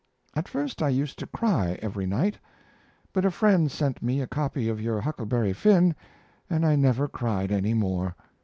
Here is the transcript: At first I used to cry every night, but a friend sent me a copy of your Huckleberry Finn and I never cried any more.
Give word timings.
At 0.33 0.47
first 0.47 0.81
I 0.81 0.89
used 0.89 1.19
to 1.19 1.27
cry 1.27 1.77
every 1.79 2.07
night, 2.07 2.39
but 3.13 3.23
a 3.23 3.29
friend 3.29 3.69
sent 3.71 4.01
me 4.01 4.19
a 4.19 4.25
copy 4.25 4.67
of 4.67 4.81
your 4.81 4.99
Huckleberry 4.99 5.53
Finn 5.53 5.93
and 6.49 6.65
I 6.65 6.75
never 6.75 7.07
cried 7.07 7.51
any 7.51 7.75
more. 7.75 8.15